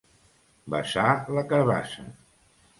[0.75, 1.05] Besar
[1.37, 2.11] la carabassa.